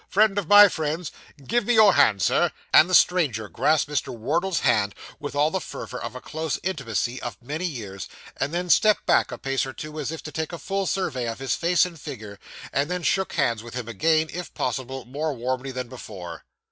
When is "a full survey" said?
10.53-11.27